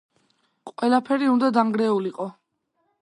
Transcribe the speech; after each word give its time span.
ყველაფერი 0.71 1.29
უნდა 1.33 1.51
დანგრეულიყო. 1.59 2.29